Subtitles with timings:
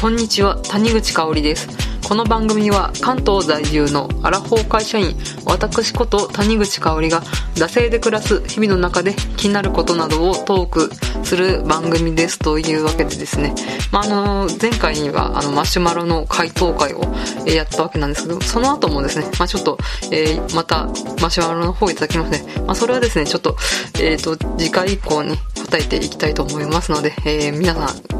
[0.00, 1.66] こんにちは谷口香織です。
[2.08, 7.20] この番組は関東在住のアラフォー会社員私こと谷口香織が
[7.56, 10.90] 惰性で暮らす日々の中で気になることなどをトーク
[11.24, 13.54] する番組ですというわけでですね、
[13.92, 17.02] まあ、あの前回にはあのマシュマロの回答会を
[17.44, 19.76] やったわけなんですけどその後もですね、まあ、ちょっと、
[20.12, 20.86] えー、また
[21.20, 23.56] マシュマロの方いただきますね、まあ、それはですねちょっと,、
[24.00, 25.36] えーと、次回以降に
[25.66, 28.17] 答えていきたいと思いますので、えー、皆さん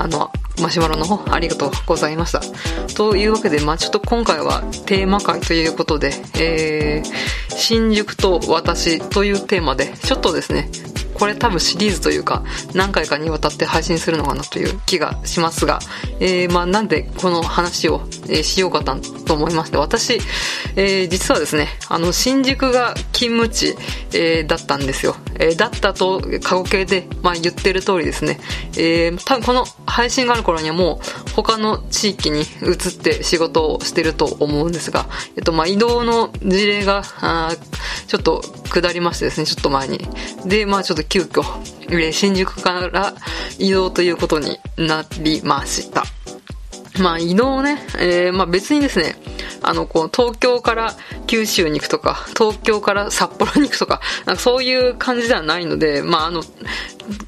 [0.00, 0.32] あの
[0.62, 2.40] マシュマロの方ありがとうございました。
[2.94, 10.70] というわけで、まあちょっと今回はテーマ会ということで、えー、新宿と私というテーマで、ちょっとですね、
[11.20, 15.78] これ多分シリーズというか何回かにわたって配信するのかなという気がしますが、
[16.18, 20.14] えー、まあなんでこの話を、え、しようかと思いまして私、
[20.76, 23.76] えー、実はですねあの新宿が勤務地、
[24.16, 28.38] えー、だったんですよ、え、だったと過去形で、まあ、言ってる通りですね、
[28.76, 32.46] えー、多分この配信がある頃にはもう他の地域に移っ
[33.00, 35.06] て仕事をしてると思うんですが、
[35.36, 37.50] えっとまあ移動の事例があ
[38.06, 39.98] ちょっと下りましてですねちょっと前に
[40.44, 41.42] でまあちょっと急遽、
[42.12, 43.14] 新宿から
[43.58, 46.04] 移動ということになりました。
[47.00, 49.16] まあ移動ね、えー、まあ別にですね、
[49.62, 50.94] あの、こう、東京から
[51.26, 56.42] 九州に行くとか、東京から札幌に行くとか、なんかそういう感じではないので、まああの、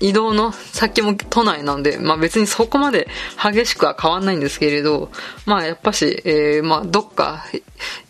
[0.00, 3.08] 移動の先も都内なんで、まあ別にそこまで
[3.42, 5.10] 激しくは変わんないんですけれど、
[5.47, 7.44] まあやっぱし、えー、まあどっか、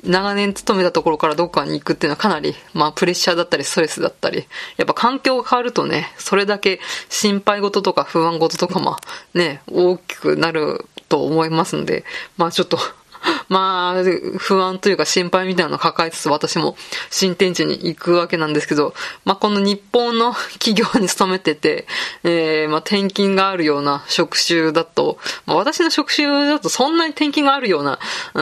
[0.04, 8.96] 長年勤めたところからどっかに行くっていうのはかなり、まあプレッシャーだったりストレスだったり、やっぱ環境が変わるとね、それだけ心配事とか不安事とかも
[9.34, 12.04] ね、大きくなると思いますんで、
[12.36, 12.78] まあちょっと
[13.48, 14.02] まあ、
[14.38, 16.76] 不安というか心配みたいなのを抱えつつ私も
[17.10, 21.86] 新天地に行くわけなんですけど、まあこの日本の企業に勤めてて、
[22.24, 27.98] えー、まあ転勤があるような職種だと、まあ私の職種だとそんなに転勤があるような、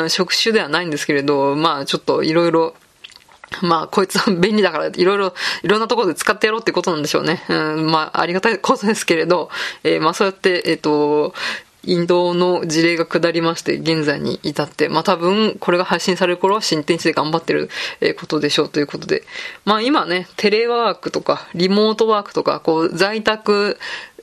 [0.08, 2.74] 職種ではないんですけれど、まあちょっといろいろ
[3.62, 7.44] まあ、こいつは便利だから、いろいろ、いろんなところで使ってやろうってことなんでしょうね。
[7.48, 9.50] うん、まあ、ありがたいことですけれど、
[9.82, 11.34] えー、まあ、そうやって、えっ、ー、と、
[11.84, 17.70] インドの事例が下りまして、現在に至って、まあ多分、これが配信される頃は新天地で頑張ってる
[18.18, 19.22] ことでしょうということで、
[19.64, 23.78] まあ今ね、テレワークとか、リモートワークとか、こう、在宅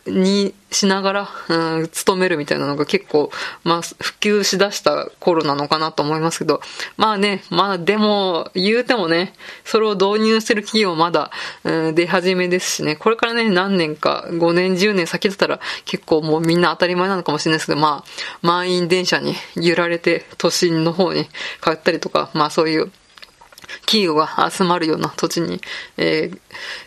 [0.08, 3.32] にしながら、うん、勤めるみたいなのが結構、
[3.64, 6.62] まあ、普及しだした頃なのかなと思いますけど、
[6.98, 11.32] まあね、まあでも、言うてもね、それを導入してる企業まだ、
[11.64, 21.26] うん、出始めですしね、これからね、何年か、5年、10年先だったら結構もうみんな当たり前なのかもしれないですけど、まあ、満員電車に揺られて都心の方に
[21.64, 22.92] 帰ったりとか、まあそういう、
[23.82, 25.62] 企業が集まるような土地に、
[25.98, 26.40] えー、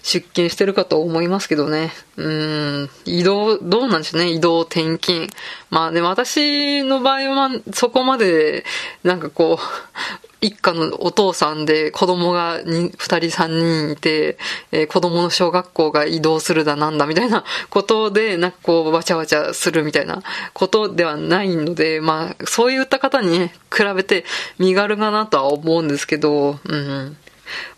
[0.03, 1.93] 出勤してるかと思いますけどね。
[2.17, 5.29] うん、移動、どうなんでしょうね、移動、転勤。
[5.71, 8.65] まあでも私の場合はそこまで、
[9.03, 14.39] なんかこう、一家のお父さんで子供が二人三人いて、
[14.73, 20.23] えー、子供の小学校が移動するだなんだみたいな ことで、なんかこう、わちゃわちゃするみたいな
[20.55, 24.25] ことではないので、まあ、そういった方に、比べて
[24.59, 27.17] 身軽かなとは思うんですけど、うん。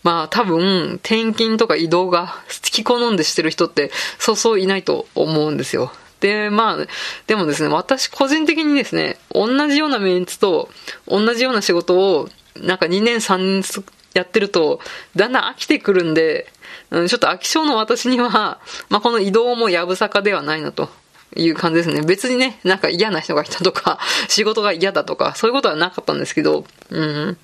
[0.03, 5.91] まあ多分、転勤とか移動が好き好んでしてる人ってそうそういないと思うんですよ。
[6.19, 6.87] で、まあ、
[7.27, 10.69] でもですね、私個人的にですね、同じようなメンツと
[11.07, 13.83] 同じような仕事をなんか2年3年
[14.13, 14.79] やってると、
[15.15, 16.47] だんだん飽きてくるんで、
[16.91, 18.59] うん、ちょっと飽き性の私には、
[18.89, 20.89] まあ、この移動もやぶさかではないなと。
[21.35, 22.03] いう感じですね。
[22.03, 23.97] 別にね、なんか嫌な人が来たとか、
[24.29, 27.37] 仕事が嫌だとか、そういうことはなかったんですけど、うん。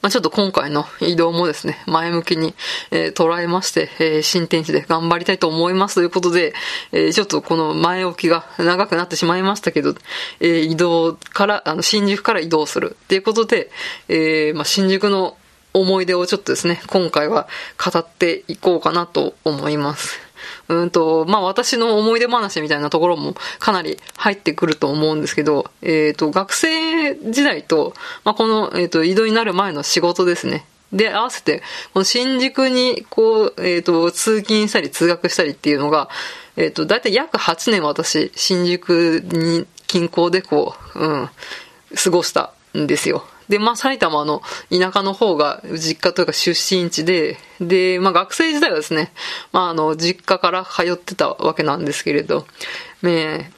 [0.00, 2.54] まあ、ちょっと今回の移動もですね、前向きに、
[2.90, 6.54] えー、捉えまして、えー、新天地で頑張りたいと思いますということで、
[6.92, 9.94] えー、ちょっとこの前置きが長くなってしまいましたけど、
[10.40, 13.70] え、移動から、あの、新宿から移動するっていうことで、
[14.08, 15.36] え、まあ、新宿の
[15.74, 17.48] 思い出をちょっとですね、今回は
[17.82, 20.31] 語っていこうかなと思います。
[20.68, 27.94] うんと、まあ私の思い出話みたいなところもかなり入ってくると思うんですけど、えっ、ー、と、学生時代と、
[28.24, 30.64] まあこの、えっ、ー、と、移動になる前の仕事ですね。
[30.92, 31.62] で、合わせて、
[31.94, 36.10] この新宿に、こう、えっ、ー、と、通勤したり通学したりっていうのが、
[36.56, 41.30] えっ、と、だいたい約8年私、新宿に、近郊でこう、うん、
[42.02, 43.26] 過ごしたんですよ。
[43.48, 49.12] で、まあ、埼玉の田舎の方が実家というか出身地で、で、まあ、学生時代はですね、
[49.52, 52.46] まあ、あの、実家から通ってたわけなんですけれど、
[53.02, 53.50] ね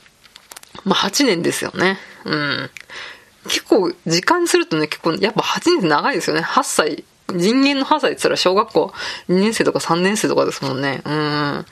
[0.84, 1.98] まあ、8年ですよね。
[2.24, 2.70] うん。
[3.48, 6.42] 結構、時間にするとね、結構、やっぱ8年って長いですよね。
[6.42, 7.04] 8歳。
[7.32, 8.92] 人間の8歳って言ったら小学校
[9.28, 11.00] 2年生とか3年生とかですもんね。
[11.04, 11.66] うん。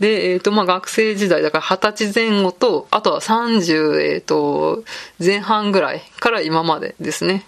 [0.00, 4.84] で、えっ、ー、と、まあ、学生時代、だから二十歳前後と、あとは三十、えっ、ー、と、
[5.18, 7.44] 前半ぐらいから今までですね。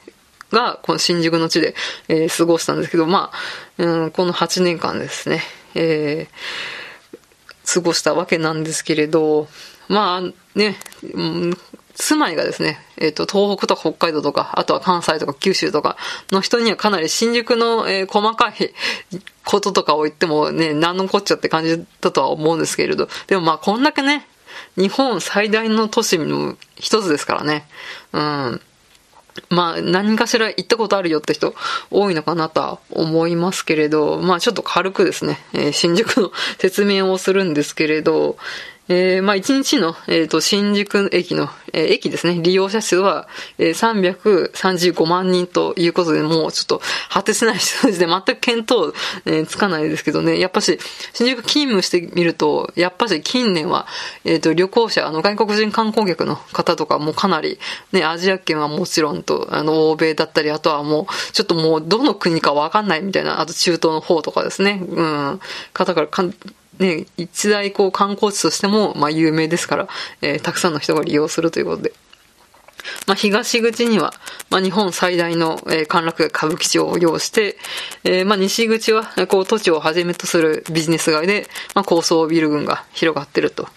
[0.50, 1.74] が、この新宿の地で、
[2.08, 3.30] えー、過ごしたんですけど、ま
[3.78, 5.42] あ、うん、この八年間ですね、
[5.74, 9.48] えー、過ごしたわけなんですけれど、
[9.88, 10.76] まあね、
[11.14, 11.58] うん、
[12.00, 15.96] 住まいがですね、えっ、ー、と、東北とか北海道とか、あとは関西とか九州とか
[16.30, 18.54] の人にはかなり新宿の、えー、細かい
[19.44, 24.26] こととかを言ってもね、何のこっちゃって感じだとは思うんですけれど、でもまあこんだけね、
[24.76, 27.66] 日本最大の都市の一つですからね、
[28.12, 28.60] うん。
[29.50, 31.54] まあ、何かしら行ったことあるよって人
[31.90, 38.36] 多いのかなとは思いますけれど、まあちょっと軽くですね、えー、新宿の説明をするんですけれど、
[38.88, 46.80] えー、まあ、1日の、えっ、ー、と、新宿駅の、えー、駅ですね、利用者数は、えー、335万人ということで、もうちょっと
[47.10, 48.94] 果てしない数字で全く見当、
[49.26, 50.78] え、つかないですけどね、やっぱし、
[51.12, 53.86] 新宿勤務してみると、やっぱし近年は、
[54.24, 57.58] えっ、と、旅行者、あの、外国人観光客の方とかもかなり、
[57.92, 65.40] ね、アジア圏はもちろんと、あの、欧米だったり、あとはもう、ちょっともう、どの国かわかんないみたいな、あと中東の方とかですね、うん、
[65.74, 66.34] 方からかん、
[66.78, 69.88] ね、一大こう観光地としても、まあ有名ですから、
[70.22, 71.92] えー、たくさんの人が利用するということで。
[73.06, 74.14] まあ、東口には、
[74.50, 77.56] まあ、日本最大の、えー、歓楽歌舞伎町を要して、
[78.04, 83.68] えー、まあ、西口は、こう、土地をはじめとするビジネス街で、まあ、高層ビル群が広がってると。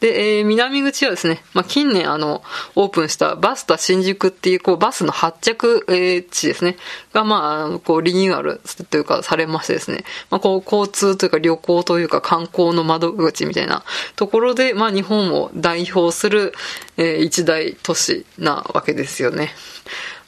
[0.00, 2.42] で、えー、南口はですね、まあ、近年あの、
[2.76, 6.76] オープンしたバスタ新宿っていう、こう、バスの発着、えー、地ですね、
[7.12, 8.60] が、まあ、こう、リニューアル
[8.90, 13.82] というか、されましてですね、まあ、こう、交通というか旅行というか観光の窓口みたいな
[14.14, 16.52] ところで、まあ、日本を代表する、
[16.96, 19.50] えー、一大都市なわけですよね。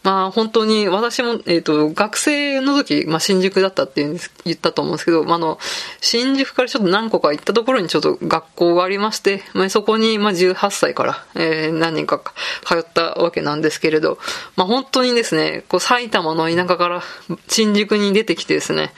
[0.03, 4.03] まあ本当に私も、えっ、ー、と、学生の時、まあ新宿だったって
[4.45, 5.59] 言ったと思うんですけど、まあ、あの、
[6.01, 12.23] 新宿からちょっと何個か行ったところにちょっと学校がありまして、まあそこに、まあ18歳から、えー、何人か
[12.65, 14.19] 通ったわけなんですけれど、
[14.57, 17.03] まあ本当にですね、こう埼玉の田舎から
[17.49, 18.93] 新宿に出てきてですね、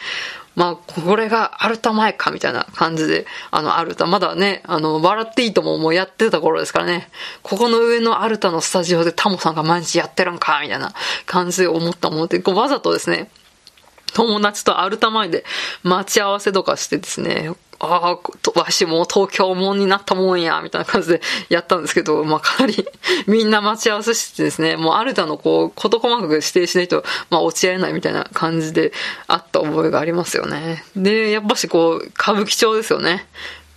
[0.55, 7.09] まあ、これがアルタ前か、みたいな感じで、あの、アルタ、まだね、あの、笑っていいとももうやってた頃ですからね、
[7.43, 10.93] ここの上のアルタのスタジオでタモさんが毎日やってるんか、みたいな
[11.27, 13.31] 感じで思ったもので、こうわざとですね、
[14.13, 15.45] 友達とアルタ前で
[15.83, 17.51] 待ち合わせとかしてですね、
[17.85, 22.87] ああ、わしも東京もんになったもんや、みたいな感じでやったんですけど、まあ、かなり
[23.27, 28.93] みんな待ち合わせしてですね、もうアルタのこう、事細かく指定しないと、まあ、落ち合えないみたいな感じで
[29.27, 30.85] あった覚えがありますよね。
[30.95, 33.27] で、やっぱしこう、歌舞伎町ですよね。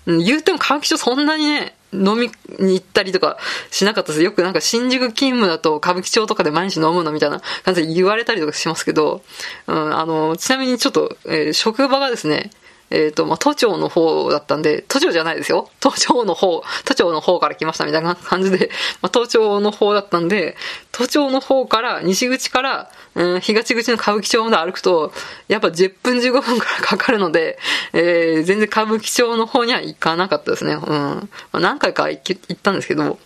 [0.05, 2.29] 言うても歌舞伎町そんなにね、飲み
[2.59, 3.37] に行ったりとか
[3.71, 4.23] しなかったです。
[4.23, 9.23] よくなんか新宿勤務だと歌舞伎町とかで毎日飲むのみたいな感じで言われたりとかしますけど、
[9.65, 12.51] うん、あの、ちなみにちょっと、えー、職場がですね、
[12.91, 15.69] えっ、ー、と、まあ、都庁の方だったんで、都庁じゃないですよ。
[15.79, 18.69] 都庁の方、都庁の方から来ましたみたいな 感じで、
[19.01, 20.55] まあ、都庁の方だったんで、
[20.91, 25.13] 都庁の方から、西口から、うん、東口の歌舞伎町まで歩くと、
[25.47, 27.57] やっぱ10分15分くらかかるので、
[27.93, 30.73] えー、全然歌舞伎町の方には行かなかったですね。
[30.73, 30.79] うん。
[30.81, 32.19] まあ、何回か行
[32.53, 33.17] ったんですけど、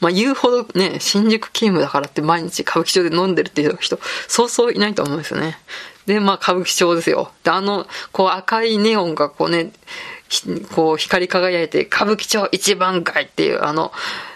[0.00, 3.98] まあ、言うほどね、新宿勤務だからって毎日歌舞伎町で飲んでるっていう人、
[4.28, 5.58] そうそういないと思うんですよね。
[6.06, 7.30] で、まあ、歌舞伎町ですよ。
[7.44, 9.72] で、あの、こう赤いネオンがこうね、
[10.74, 13.92] こう光り輝いて、歌舞伎町一番街っていう、あの、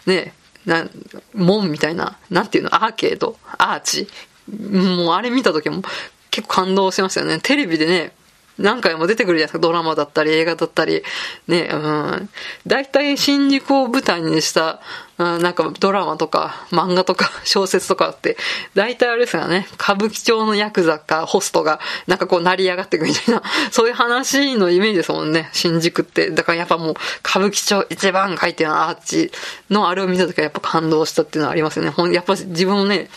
[0.06, 0.88] ね、な、
[1.34, 4.08] 門みたいな、なんていうの、アーケード、アーチ。
[4.48, 5.82] もうあれ見た時も
[6.30, 7.40] 結構感動しましたよね。
[7.40, 8.12] テレビでね、
[8.58, 9.58] 何回も出てくるじゃないですか。
[9.58, 11.02] ドラマだったり、映画だったり。
[11.46, 12.30] ね、うん。
[12.66, 14.80] 大体新宿を舞台にした、
[15.18, 18.36] うん、なんかドラマとか漫画とか 小説とかって、
[18.74, 23.42] 大体あれですがね、歌舞伎町のヤクザかホストがなんかこう成り上がっていくみたいな、
[23.72, 26.30] そういう話のイメージですもんね、新宿って。
[26.30, 26.94] だからやっぱもう
[27.26, 29.32] 歌舞伎町一番街っていうのはアーチ
[29.70, 31.90] のあれを見た時はやっぱ感動したっていうのはありますよね。
[31.90, 33.08] ほんやっぱ自分もね、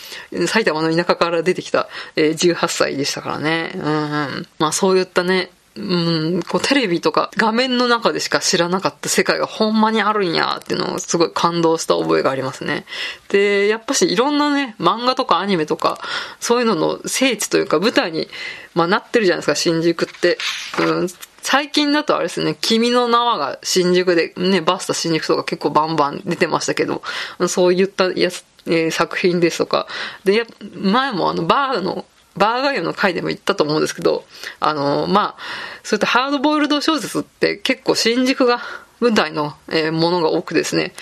[0.47, 3.71] 埼玉の田舎から出てきた、え、18歳でしたからね。
[3.75, 4.47] うん、うん。
[4.57, 12.85] まあそういったね、うん、こうテレビとか画面の中でしか知らなかった世界がほんまにあるんやっていうのをすごい感動した覚えがありますね。
[13.29, 15.99] で、やっぱしいろんなね、漫画とかアニメとか、
[16.39, 18.27] そういうのの聖地というか舞台に、
[18.75, 20.37] まあ、なってるじゃないですか、新宿って。
[20.79, 21.07] うん
[21.41, 27.01] 最近だとあれですね、君の名はが新宿で、ね、バスタ新宿とか結構バンバン出てましたけど、
[27.47, 29.87] そういったやつ、えー、作品ですとか、
[30.25, 30.45] で、
[30.75, 32.05] 前もあの、バーの
[32.39, 34.23] バーガー用の回でも言ったと思うんですけど、
[34.59, 35.41] あの、まあ、
[35.83, 38.61] そういったハードボイルド小説って結構新宿が
[39.01, 40.93] 舞台の、え、ものが多くですね、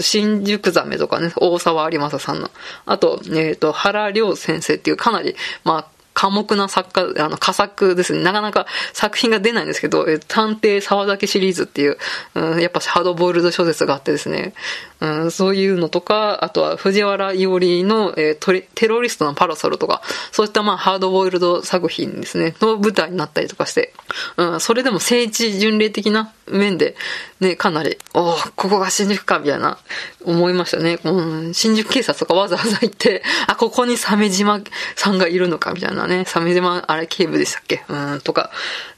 [0.00, 2.50] 新宿ザメとかね、大沢有正さんの、
[2.86, 8.22] あと、えっ、ー、と、原良先生っていうかなり、まあ、寡黙な作家、あの、佳作ですね。
[8.22, 11.98] なかなか作品が出ないんですけど、探偵沢崎シリーズっていう、
[12.36, 14.54] うん、やっぱハードボイルド小説があってですね、
[15.00, 20.00] うん、そういうのとか、あとは藤原伊織の、えー、テロリストのパラソルとか、
[20.30, 23.92] そういったまあハードボイルド作品ですね、の舞台になったりとかして、
[24.36, 26.94] うん、それでも聖地巡礼的な面で、
[27.40, 29.78] ね、かなり、おここが新宿か、みたいな、
[30.24, 30.98] 思いましたね。
[31.02, 34.60] うん、新宿警察とかわざわざ行って、あ、ここに鮫島
[34.94, 36.11] さんがいるのか、みたいなね。
[36.18, 37.84] ね鮫島、あれ警部でしたっけ？
[37.88, 38.50] うん、とか。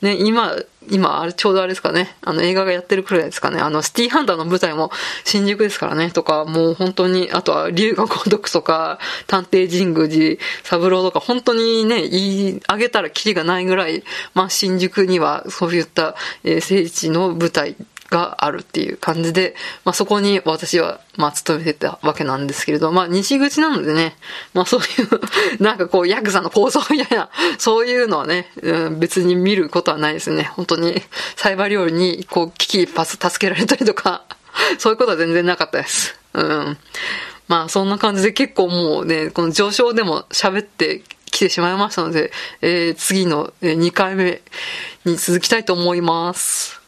[0.03, 0.55] ね、今、
[0.91, 2.15] 今、あれ、ちょうどあれですかね。
[2.21, 3.59] あの、映画がやってるくらいですかね。
[3.59, 4.91] あの、シティハンターの舞台も
[5.25, 6.11] 新宿ですからね。
[6.11, 14.05] とか、もう本当に、あとは、竜が如くとか、探偵神宮寺三郎とか、本当にね、言い上げたらキリがないぐらい、
[14.35, 17.77] まあ、新宿には、そういった、えー、聖地の舞台
[18.15, 24.15] があるっていう感じで、まあそこに私は、まあ勤めてたわけなんですけれど、まあ西口なのでね、
[24.53, 25.21] まあそういう
[25.63, 27.29] なんかこうヤクザの構想みたいな、
[27.59, 30.45] そういうのはね、うん、別に見ることはないですね。
[30.55, 31.03] 本当に、
[31.35, 34.23] サイバー料理にこう危機一髪助けられたりとか、
[34.79, 36.15] そういうことは全然なかったです。
[36.35, 36.79] うん。
[37.49, 42.31] まあそんな感じで結構もうね、この上昇でも喋ってきてしまいましたので、
[42.63, 44.41] えー、次の2回目
[45.05, 46.84] に続きたいと思います。